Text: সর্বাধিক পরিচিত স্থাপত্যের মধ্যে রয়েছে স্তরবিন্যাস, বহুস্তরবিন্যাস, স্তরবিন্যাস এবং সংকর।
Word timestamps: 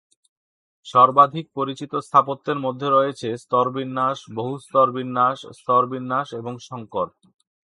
সর্বাধিক 0.85 1.45
পরিচিত 1.55 1.91
স্থাপত্যের 2.07 2.57
মধ্যে 2.59 2.87
রয়েছে 2.89 3.27
স্তরবিন্যাস, 3.37 4.17
বহুস্তরবিন্যাস, 4.35 5.37
স্তরবিন্যাস 5.57 6.27
এবং 6.33 6.53
সংকর। 6.69 7.07